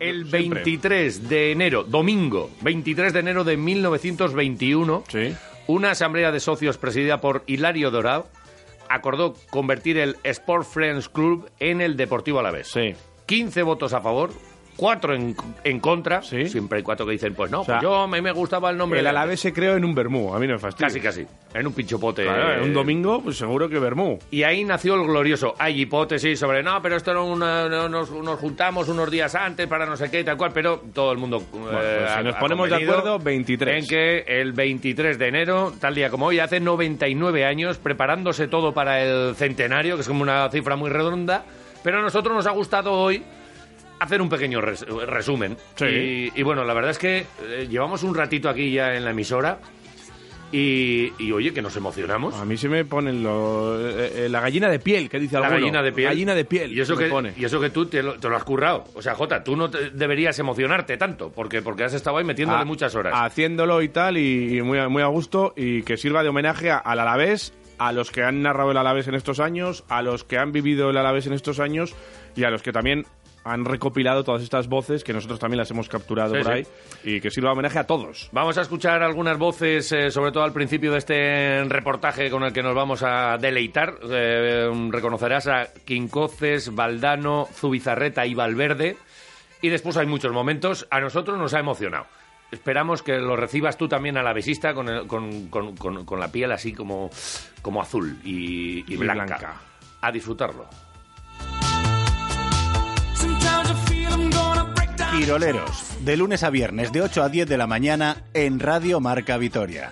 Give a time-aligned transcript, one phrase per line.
[0.00, 5.04] El 23 de enero, domingo, 23 de enero de 1921,
[5.66, 8.28] una asamblea de socios presidida por Hilario Dorado
[8.88, 12.68] acordó convertir el Sport Friends Club en el Deportivo Alavés.
[12.68, 12.94] Sí.
[13.26, 14.30] 15 votos a favor,
[14.78, 16.22] 4 en, en contra.
[16.22, 16.48] Sí.
[16.48, 18.70] Siempre hay cuatro que dicen, pues no, O sea, pues yo a mí me gustaba
[18.70, 19.00] el nombre.
[19.00, 20.86] El de- Alavés se creó en un Bermú, a mí no me fastidia.
[20.86, 21.26] Casi, casi.
[21.52, 22.22] En un pinchopote.
[22.22, 24.20] Claro, en eh, un domingo, pues seguro que Bermú.
[24.30, 25.56] Y ahí nació el glorioso.
[25.58, 29.84] Hay hipótesis sobre, no, pero esto una- no, nos, nos juntamos unos días antes para
[29.84, 31.42] no sé qué y tal cual, pero todo el mundo.
[31.50, 33.82] pues si nos ponemos de acuerdo, 23.
[33.82, 38.72] En que el 23 de enero, tal día como hoy, hace 99 años, preparándose todo
[38.72, 41.44] para el centenario, que es como una cifra muy redonda,
[41.82, 43.24] pero a nosotros nos ha gustado hoy
[44.00, 45.56] hacer un pequeño res- resumen.
[45.76, 45.86] Sí.
[45.86, 49.10] Y, y bueno, la verdad es que eh, llevamos un ratito aquí ya en la
[49.10, 49.58] emisora.
[50.50, 52.34] Y, y, oye, que nos emocionamos.
[52.34, 55.50] A mí se me ponen lo- eh, eh, la gallina de piel, que dice La
[55.50, 56.08] gallina de piel.
[56.08, 56.72] Gallina de piel.
[56.72, 57.34] Y eso, que, pone.
[57.36, 58.84] y eso que tú te lo, te lo has currado.
[58.94, 62.62] O sea, Jota, tú no te- deberías emocionarte tanto, porque, porque has estado ahí metiéndole
[62.62, 63.12] A- muchas horas.
[63.14, 66.70] Haciéndolo y tal, y, y muy, a- muy a gusto, y que sirva de homenaje
[66.70, 70.24] a- al Alavés, a los que han narrado el Alavés en estos años, a los
[70.24, 71.94] que han vivido el Alavés en estos años,
[72.36, 73.04] y a los que también
[73.44, 76.58] han recopilado todas estas voces, que nosotros también las hemos capturado Sí, por sí.
[76.58, 76.66] ahí,
[77.16, 78.28] y que sirva homenaje a todos.
[78.32, 82.52] Vamos a escuchar algunas voces, eh, sobre todo al principio de este reportaje con el
[82.52, 83.94] que nos vamos a deleitar.
[84.10, 88.96] Eh, reconocerás a Quincoces, Valdano, Zubizarreta y Valverde.
[89.62, 90.86] Y después hay muchos momentos.
[90.90, 92.06] A nosotros nos ha emocionado.
[92.50, 96.20] Esperamos que lo recibas tú también a la besista con, el- con, con- con- con
[96.20, 97.10] la piel así como,
[97.62, 99.24] como azul y, y Y blanca.
[99.26, 99.54] blanca.
[100.00, 100.66] A disfrutarlo.
[105.18, 109.36] Quiroleros, de lunes a viernes de 8 a 10 de la mañana en Radio Marca
[109.36, 109.90] Vitoria.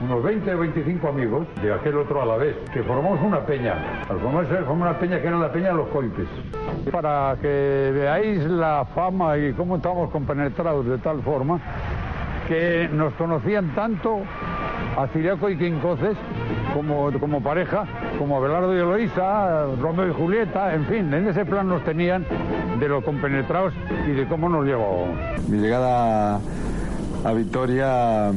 [0.00, 4.02] Unos 20 o 25 amigos de aquel otro a la vez, que formamos una peña.
[4.08, 6.28] Al formarse una peña que era la peña de los coipes.
[6.90, 11.60] Para que veáis la fama y cómo estamos compenetrados de tal forma
[12.46, 14.20] que nos conocían tanto
[14.96, 16.16] a Ciriaco y Quincoces
[16.72, 17.84] como, como pareja,
[18.18, 22.24] como Abelardo y Eloísa, Romeo y Julieta, en fin, en ese plan nos tenían
[22.80, 23.74] de lo compenetrados
[24.06, 25.18] y de cómo nos llevábamos.
[25.48, 26.40] Mi llegada
[27.24, 28.32] a Vitoria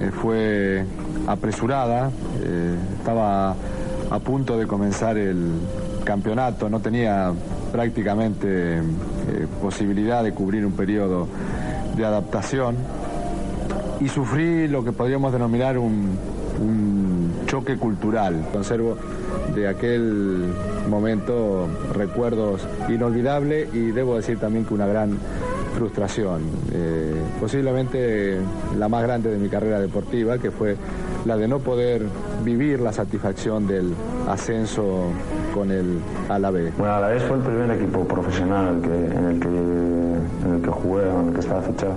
[0.00, 0.84] eh, fue
[1.26, 2.10] apresurada,
[2.42, 3.56] eh, estaba
[4.10, 5.52] a punto de comenzar el
[6.04, 7.32] campeonato, no tenía
[7.72, 8.82] prácticamente eh,
[9.60, 11.26] posibilidad de cubrir un periodo
[11.96, 12.76] de adaptación
[14.00, 16.16] y sufrí lo que podríamos denominar un,
[16.60, 18.46] un choque cultural.
[18.52, 18.96] Conservo
[19.54, 20.52] de aquel
[20.88, 25.18] momento recuerdos inolvidables y debo decir también que una gran
[25.74, 26.42] frustración,
[26.72, 28.38] eh, posiblemente
[28.76, 30.76] la más grande de mi carrera deportiva, que fue
[31.24, 32.02] la de no poder
[32.44, 33.94] vivir la satisfacción del
[34.28, 35.04] ascenso
[35.54, 36.76] con el Alavés.
[36.78, 39.16] Bueno, a la vez fue el primer equipo profesional en el que,
[40.46, 41.94] en el que, jugué, en el que estaba fichado.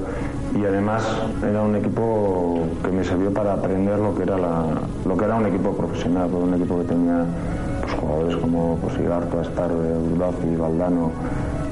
[0.60, 1.04] Y además
[1.48, 5.46] era un equipo que me sirvió para aprender lo que era, lo que era un
[5.46, 7.26] equipo profesional, un equipo que tenía
[7.81, 11.12] pues, jugadores como pues, Igarto, Astarde, Urdazi, Valdano,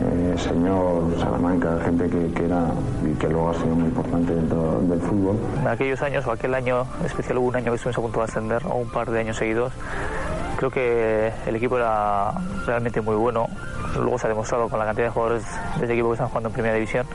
[0.02, 2.68] eh, Señor, Salamanca, gente que, que era
[3.06, 5.38] y que luego ha sido muy importante dentro del fútbol.
[5.62, 8.26] En aquellos años, o aquel año especial, hubo un año que estuvimos a punto de
[8.26, 9.74] ascender, o un par de años seguidos.
[10.58, 12.34] Creo que el equipo era
[12.66, 13.48] realmente muy bueno.
[13.96, 15.44] Luego se ha demostrado con la cantidad de jugadores
[15.78, 17.08] de ese equipo que están jugando en primera división.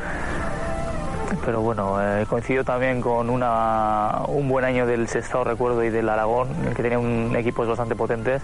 [1.45, 6.09] Pero bueno, eh, coincidió también con una, un buen año del Sestao, recuerdo, y del
[6.09, 8.41] Aragón, en el que tenía un equipos bastante potentes.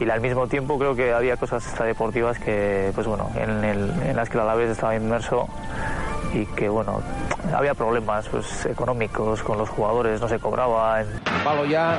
[0.00, 4.14] Y al mismo tiempo creo que había cosas extradeportivas que, pues bueno, en, el- en
[4.16, 5.48] las que el Alavés estaba inmerso
[6.32, 7.00] y que bueno
[7.56, 11.08] había problemas pues, económicos con los jugadores no se cobraba en-
[11.42, 11.98] Palo ya,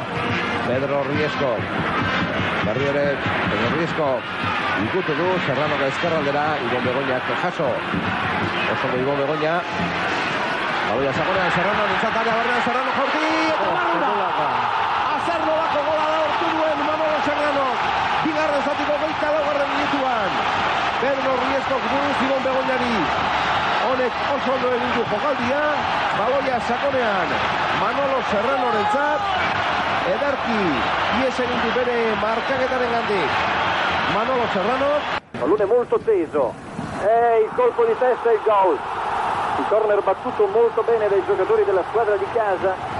[0.67, 1.55] Pedro Riesco.
[2.65, 3.15] Berriere,
[3.51, 4.05] Pedro Riesco.
[4.79, 7.67] Ikutu du, Serrano gaizkerraldera, Ibon Begoña jaso.
[7.67, 9.59] Oso Ibon Begoña.
[10.87, 13.29] Baboya Saconea, Serrano, Área, Bernardo Serrano, Jordi,
[15.59, 17.65] bako gola da hortu duen Manolo Serrano.
[18.25, 18.63] Bigarren
[19.31, 20.31] laugarren minutuan.
[21.01, 22.95] Pedro Riesco buru zigon begoñari.
[23.87, 25.63] Honek oso ondo egin du jokaldia.
[26.19, 27.29] Baboia sakonean
[27.79, 29.21] Manolo Serrano rentzat.
[30.13, 30.61] Ederki,
[31.21, 33.31] ies egin du bere markaketaren gandik.
[34.13, 34.91] Manolo Serrano.
[35.39, 36.53] Pallone molto teso.
[37.01, 38.77] E il colpo di testa e il gol.
[39.59, 42.98] Il corner battuto molto bene dai giocatori della squadra di casa.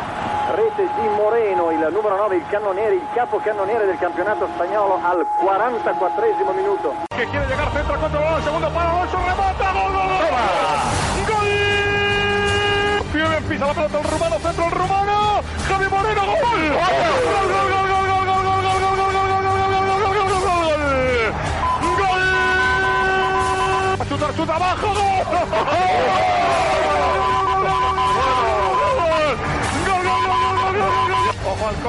[0.50, 5.24] Rete di Moreno, il numero 9, il cannoniere, il capo cannoniere del campionato spagnolo al
[5.38, 6.96] 44 minuto.
[7.16, 9.99] Que quiere llegar centro contra el segundo palo, Alonso remata, gol.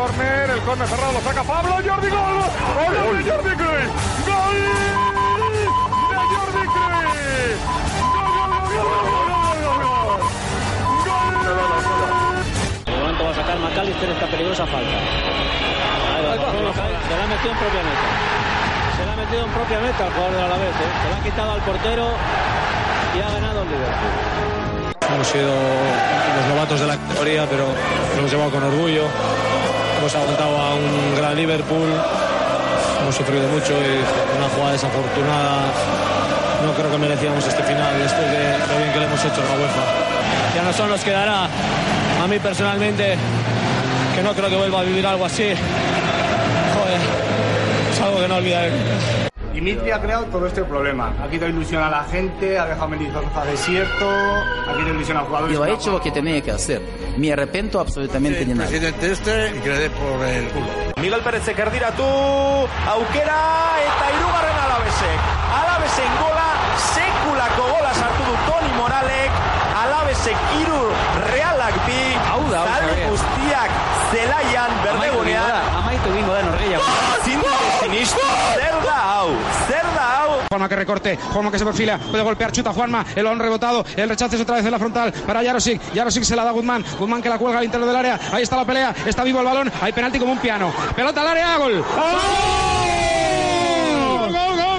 [0.00, 2.37] Córner, el córner cerrado lo saca Pablo, Jordi gol,
[2.81, 3.91] gol de Jordi Cruyff,
[4.25, 4.85] gol de
[5.37, 5.64] Jordi
[12.87, 14.97] De momento va a sacar McAllister esta peligrosa falta.
[16.17, 18.08] Ahí va, se la ha metido en propia meta.
[18.97, 20.69] Se la ha metido en propia meta el jugador del Alavés.
[20.69, 20.91] ¿eh?
[21.02, 22.06] Se la ha quitado al portero
[23.17, 24.41] y ha ganado el Liverpool.
[25.12, 29.05] Hemos sido los novatos de la categoría, pero lo hemos llevado con orgullo.
[30.00, 31.93] Hemos aguantado a un gran Liverpool.
[33.02, 35.67] Hemos sufrido mucho y una jugada desafortunada.
[36.64, 39.44] No creo que merecíamos este final después de lo bien que le hemos hecho a
[39.44, 39.85] la UEFA.
[40.56, 43.14] Y a nosotros nos quedará, a mí personalmente,
[44.14, 45.52] que no creo que vuelva a vivir algo así.
[46.75, 47.00] Joder,
[47.93, 48.73] es algo que no olvidaré.
[49.52, 51.12] Dimitri ha creado todo este problema.
[51.23, 55.20] Ha quitado ilusión a la gente, ha dejado a Mendizorroza desierto, ha quitado ilusión a
[55.20, 55.56] jugadores.
[55.56, 56.81] Yo he hecho lo que tenía que hacer.
[57.17, 58.69] Me arrepiento absolutamente de nada.
[58.69, 60.67] Presidente este y que le dé por el culo.
[61.00, 63.41] Miguel Pérez Ekerdiratu, aukera
[63.82, 65.20] eta irugarren alabesek.
[65.61, 66.49] Alabesen gola,
[66.94, 69.32] sekulako gola sartu du Toni Moralek,
[69.82, 70.81] alabesek iru
[71.32, 73.08] realak bi, da, hau, zale Javier.
[73.11, 73.70] guztiak
[74.12, 75.69] zelaian berdegunean.
[75.82, 76.79] Amaitu bingo da norgeia.
[77.25, 78.26] Zin dute sinistu,
[79.67, 80.31] zer da hau, zer da hau.
[80.50, 84.09] Juanma que recorte, Juanma que se perfila, puede golpear, chuta Juanma, el balón rebotado, el
[84.09, 86.85] rechace es otra vez en la frontal para Jarosik, Jarosik se la da a Guzmán,
[86.99, 89.47] Guzmán que la cuelga al interior del área, ahí está la pelea, está vivo el
[89.47, 91.85] balón, hay penalti como un piano, pelota al área, gol.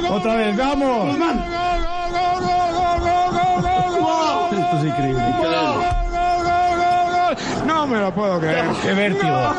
[0.09, 1.17] Otra vez, vamos.
[4.51, 5.23] Esto es increíble.
[7.65, 8.65] No me lo puedo creer.
[8.83, 9.53] Qué vértigo.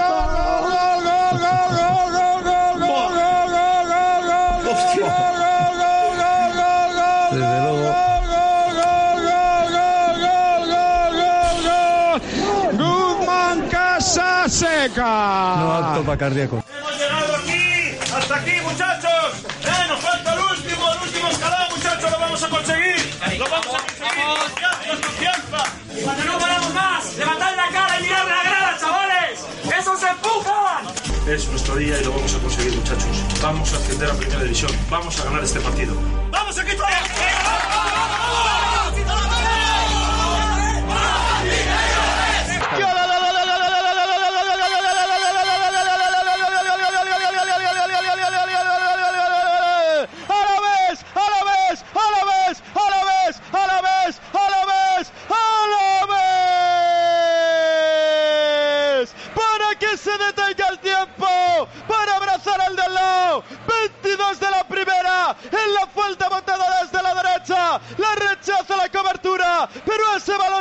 [7.31, 7.95] Desde luego.
[12.73, 15.57] Guzmán Casa Seca.
[15.59, 16.62] No apto para cardíaco.
[31.27, 33.23] Es nuestro día y lo vamos a conseguir, muchachos.
[33.41, 34.73] Vamos a ascender a Primera División.
[34.91, 35.95] Vamos a ganar este partido.
[36.33, 36.83] ¡Vamos, equipo!
[36.83, 37.92] ¡Alabés!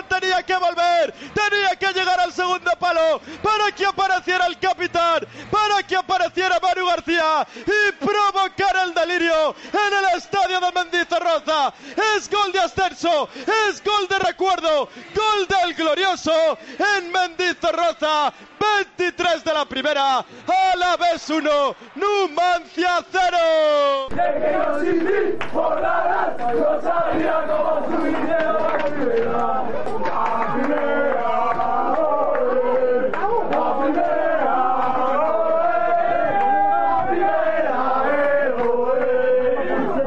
[0.03, 5.83] Tenía que volver, tenía que llegar al segundo palo para que apareciera el capitán, para
[5.83, 11.73] que apareciera Manu García y provocar el delirio en el estadio de Mendizorroza.
[12.15, 13.29] Es gol de ascenso,
[13.69, 16.57] es gol de recuerdo, gol del glorioso
[16.97, 18.33] en Mendizorroza.
[18.61, 23.37] 23 de la primera, a la vez 1, Numancia 0.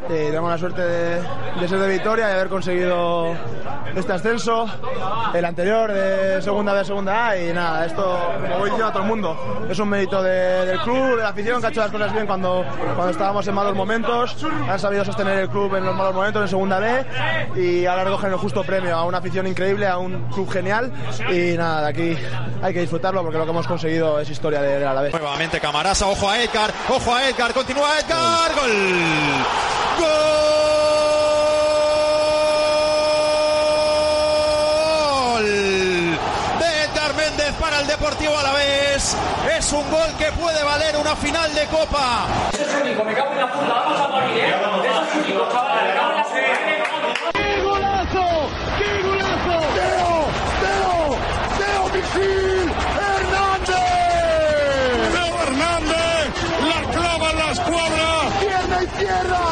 [0.09, 1.23] Eh, tenemos la suerte de,
[1.61, 3.35] de ser de Vitoria y haber conseguido
[3.97, 4.67] este ascenso,
[5.33, 8.03] el anterior de segunda B segunda A y nada, esto,
[8.41, 11.29] como voy diciendo a todo el mundo, es un mérito de- del club, de la
[11.29, 14.37] afición que ha hecho las cosas bien cuando, cuando estábamos en malos momentos,
[14.69, 17.05] han sabido sostener el club en los malos momentos en segunda B
[17.57, 20.93] y ahora recogen el justo premio a una afición increíble, a un club genial
[21.31, 22.19] y nada, de aquí
[22.63, 25.13] hay que disfrutarlo porque lo que hemos conseguido es historia de, de Alavés.
[25.13, 28.71] Nuevamente Camarasa, ojo a Edgar, ojo a Edgar, continúa Edgar, gol.
[34.05, 35.45] Gol
[36.61, 39.17] de Edgar Méndez para el Deportivo Alavés.
[39.57, 42.27] Es un gol que puede valer una final de Copa.
[42.53, 44.55] Eso es único, me cago en la puta, vamos a morir, ¿eh?
[44.85, 46.39] Eso es único, chaval, me cago en la puta.
[47.33, 48.27] ¡Qué golazo!
[48.77, 49.57] ¡Qué golazo!
[49.79, 50.29] ¡Teo!
[50.61, 51.17] ¡Teo!
[51.57, 52.69] ¡Teo Misil!
[53.09, 53.89] ¡Hernández!
[55.15, 56.29] ¡Teo Hernández!
[56.69, 58.09] ¡La clava en la escuadra!
[58.39, 59.45] ¡Pierna izquierda!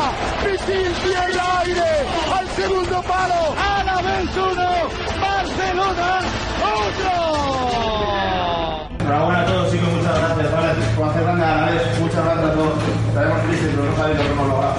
[0.45, 1.93] ¡Misil tierra aire!
[2.39, 3.41] ¡Al segundo palo!
[3.57, 4.69] ¡A la vez uno!
[5.23, 6.21] ¡Barcelona
[6.61, 7.33] otro!
[9.13, 10.53] Enhorabuena a todos, chicos, muchas gracias.
[10.53, 12.73] Vale, por hacer grande a la vez, muchas gracias a todos.
[13.13, 14.75] Estaremos tristes, pero no sabéis lo que hemos logrado.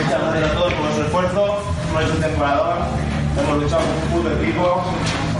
[0.00, 1.42] Muchas gracias a todos por vuestro esfuerzo.
[1.92, 2.76] No es un temporador.
[3.36, 4.64] Hemos luchado como un puto equipo.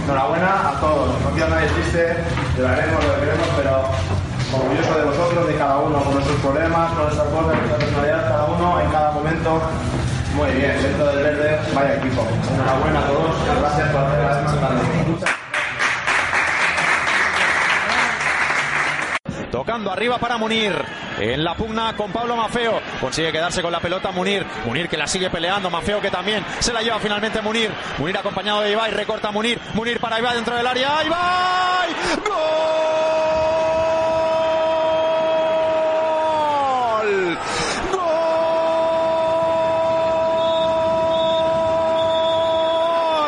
[0.05, 1.09] Enhorabuena a todos.
[1.17, 2.01] No queda nadie triste.
[2.61, 3.73] Lloraremos lo que queremos, pero
[4.53, 8.45] orgulloso de vosotros, de cada uno, con nuestros problemas, con nuestras cosas, nuestra personalidad, cada
[8.53, 9.49] uno en cada momento.
[10.37, 12.21] Muy bien, dentro del verde, vaya equipo.
[12.53, 13.33] Enhorabuena a todos.
[13.49, 15.30] Gracias por hacer las más
[19.51, 20.73] Tocando arriba para Munir.
[21.19, 22.81] En la pugna con Pablo Mafeo.
[23.01, 24.45] Consigue quedarse con la pelota Munir.
[24.65, 25.69] Munir que la sigue peleando.
[25.69, 27.69] Mafeo que también se la lleva finalmente Munir.
[27.97, 28.91] Munir acompañado de Ibai.
[28.91, 29.59] Recorta Munir.
[29.73, 31.03] Munir para Ibai dentro del área.
[31.03, 31.89] ¡Ibai!
[32.25, 32.41] ¡Gol!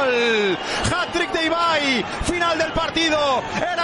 [0.03, 0.57] ¡Gol!
[0.89, 2.05] Hat-trick de Ibai.
[2.23, 3.43] Final del partido.
[3.57, 3.82] Era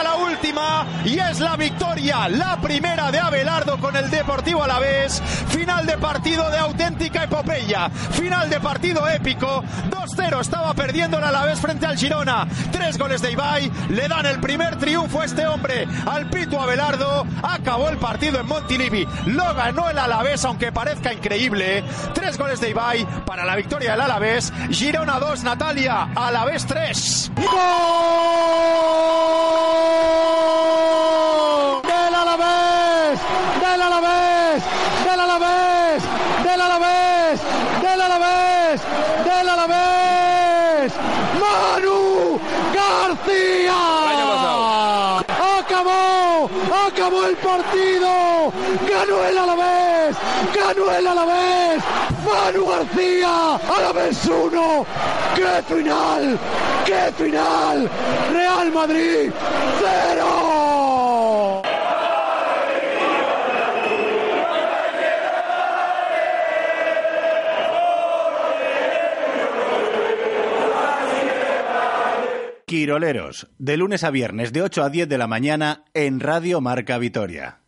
[1.06, 2.28] y es la victoria.
[2.28, 5.22] La primera de Abelardo con el Deportivo Alavés.
[5.50, 7.90] Final de partido de auténtica epopeya.
[7.90, 9.64] Final de partido épico.
[9.92, 12.48] 2-0 estaba perdiendo el Alavés frente al Girona.
[12.72, 13.72] Tres goles de Ibai.
[13.90, 15.88] Le dan el primer triunfo a este hombre.
[16.08, 17.28] Al Pito Abelardo.
[17.44, 19.08] Acabó el partido en Montilivi.
[19.28, 21.84] Lo ganó el Alavés aunque parezca increíble.
[22.16, 24.52] Tres goles de Ibai para la victoria del Alavés.
[24.72, 26.10] Girona 2, Natalia.
[26.16, 27.32] Alavés 3.
[27.36, 28.80] ¡Gol!
[31.84, 33.20] ¡Del Alavés!
[33.62, 34.64] ¡Del Alavés!
[35.06, 36.04] ¡Del Alavés!
[36.44, 37.42] ¡Del Alavés!
[37.82, 38.82] ¡Del Alavés!
[39.26, 40.94] ¡Del Alavés!
[41.42, 42.40] ¡Manu
[42.74, 43.82] García!
[45.60, 46.50] ¡Acabó!
[46.88, 48.52] ¡Acabó el partido!
[48.88, 50.18] ¡Ganó el Alavés!
[50.70, 51.84] ¡Ganó el Alavés!
[52.24, 53.56] ¡Manu García!
[53.56, 54.86] ¡Alavés 1!
[55.36, 56.40] ¡Qué final!
[56.86, 57.90] ¡Qué final!
[58.32, 59.32] ¡Real Madrid
[59.80, 61.64] 0!
[72.68, 77.00] Quiroleros, de lunes a viernes de 8 a 10 de la mañana en Radio Marca
[77.00, 77.59] Vitoria.